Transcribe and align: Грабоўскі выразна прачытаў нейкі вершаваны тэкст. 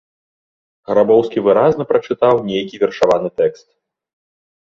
Грабоўскі 0.91 1.43
выразна 1.47 1.83
прачытаў 1.91 2.35
нейкі 2.49 2.75
вершаваны 2.85 3.29
тэкст. 3.43 3.65